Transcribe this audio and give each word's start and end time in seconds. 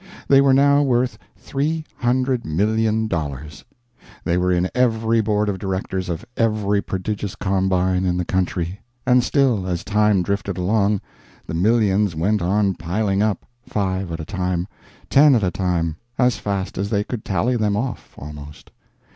They 0.27 0.41
were 0.41 0.51
now 0.51 0.81
worth 0.81 1.19
three 1.37 1.85
hundred 1.97 2.43
million 2.43 3.07
dollars; 3.07 3.63
they 4.23 4.35
were 4.35 4.51
in 4.51 4.67
every 4.73 5.21
board 5.21 5.47
of 5.47 5.59
directors 5.59 6.09
of 6.09 6.25
every 6.35 6.81
prodigious 6.81 7.35
combine 7.35 8.03
in 8.03 8.17
the 8.17 8.25
country; 8.25 8.79
and 9.05 9.23
still 9.23 9.67
as 9.67 9.83
time 9.83 10.23
drifted 10.23 10.57
along, 10.57 11.01
the 11.45 11.53
millions 11.53 12.15
went 12.15 12.41
on 12.41 12.73
piling 12.73 13.21
up, 13.21 13.45
five 13.69 14.11
at 14.11 14.19
a 14.19 14.25
time, 14.25 14.67
ten 15.07 15.35
at 15.35 15.43
a 15.43 15.51
time, 15.51 15.97
as 16.17 16.37
fast 16.37 16.79
as 16.79 16.89
they 16.89 17.03
could 17.03 17.23
tally 17.23 17.55
them 17.55 17.77
off, 17.77 18.15
almost. 18.17 18.71